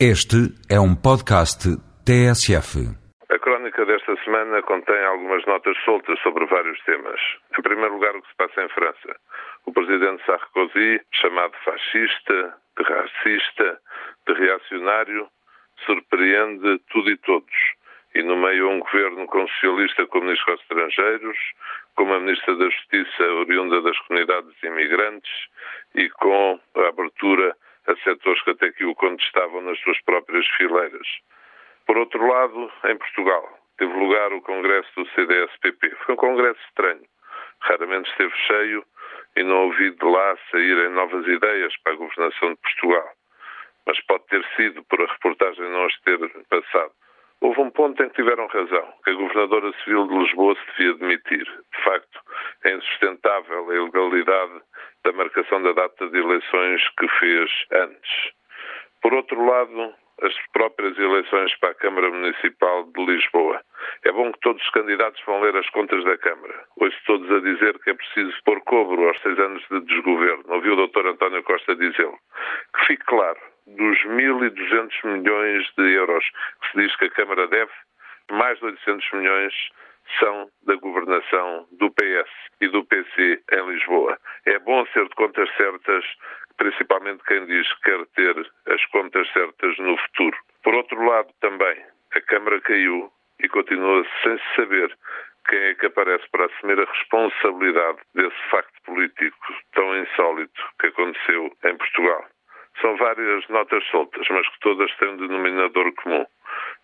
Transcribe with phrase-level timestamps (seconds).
[0.00, 1.70] Este é um podcast
[2.02, 2.82] TSF.
[3.30, 7.20] A crónica desta semana contém algumas notas soltas sobre vários temas.
[7.56, 9.14] Em primeiro lugar, o que se passa em França.
[9.66, 13.78] O presidente Sarkozy, chamado fascista, de racista,
[14.26, 15.28] de reacionário,
[15.86, 17.54] surpreende tudo e todos.
[18.16, 21.38] E no meio um governo com socialista como ministro dos Estrangeiros,
[21.94, 25.30] com uma ministra da Justiça oriunda das comunidades imigrantes
[25.94, 26.58] e com a a
[28.04, 31.08] setores que até aqui o contestavam nas suas próprias fileiras.
[31.86, 35.96] Por outro lado, em Portugal, teve lugar o congresso do CDS-PP.
[36.04, 37.04] Foi um congresso estranho.
[37.60, 38.84] Raramente esteve cheio
[39.36, 43.08] e não ouvi de lá saírem novas ideias para a governação de Portugal.
[43.86, 46.18] Mas pode ter sido por a reportagem não as ter
[46.48, 46.92] passado.
[47.40, 50.94] Houve um ponto em que tiveram razão, que a governadora civil de Lisboa se devia
[50.94, 51.44] demitir.
[51.44, 52.13] De facto,
[52.64, 54.62] é insustentável a ilegalidade
[55.04, 58.32] da marcação da data de eleições que fez antes.
[59.02, 63.60] Por outro lado, as próprias eleições para a Câmara Municipal de Lisboa.
[64.04, 66.64] É bom que todos os candidatos vão ler as contas da Câmara.
[66.76, 70.44] Ouço todos a dizer que é preciso pôr cobro aos seis anos de desgoverno.
[70.48, 71.06] Ouvi o Dr.
[71.06, 72.18] António Costa dizê-lo.
[72.76, 76.24] Que fique claro, dos 1.200 milhões de euros
[76.62, 77.72] que se diz que a Câmara deve,
[78.30, 79.54] mais de 800 milhões
[80.18, 84.18] são da governação do PS e do PC em Lisboa.
[84.46, 86.04] É bom ser de contas certas,
[86.56, 90.36] principalmente quem diz que quer ter as contas certas no futuro.
[90.62, 94.96] Por outro lado, também, a Câmara caiu e continua sem saber
[95.48, 101.52] quem é que aparece para assumir a responsabilidade desse facto político tão insólito que aconteceu
[101.64, 102.24] em Portugal.
[102.80, 106.26] São várias notas soltas, mas que todas têm um denominador comum.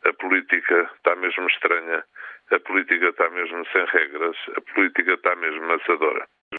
[0.05, 2.05] A política está mesmo estranha,
[2.51, 6.27] a política está mesmo sem regras, a política está mesmo amassadora.